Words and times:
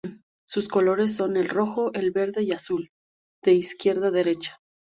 Sus 0.47 0.67
colores 0.67 1.15
son 1.15 1.37
el 1.37 1.47
rojo, 1.47 1.91
el 1.93 2.09
verde 2.09 2.41
y 2.41 2.49
el 2.49 2.55
azul, 2.55 2.89
de 3.43 3.53
izquierda 3.53 4.07
a 4.07 4.09
derecha. 4.09 4.59